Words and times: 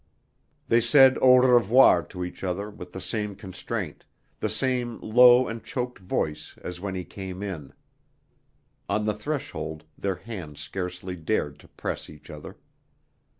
They 0.67 0.81
said 0.81 1.19
au 1.21 1.37
revoir 1.37 2.01
to 2.05 2.23
each 2.23 2.43
other 2.43 2.71
with 2.71 2.91
the 2.91 2.99
same 2.99 3.35
constraint, 3.35 4.03
the 4.39 4.49
same 4.49 4.99
low 4.99 5.47
and 5.47 5.63
choked 5.63 5.99
voice 5.99 6.55
as 6.63 6.79
when 6.79 6.95
he 6.95 7.03
came 7.05 7.43
in. 7.43 7.71
On 8.89 9.03
the 9.05 9.13
threshold 9.13 9.83
their 9.99 10.15
hands 10.15 10.59
scarcely 10.59 11.15
dared 11.15 11.59
to 11.59 11.67
press 11.67 12.09
each 12.09 12.31
other. 12.31 12.57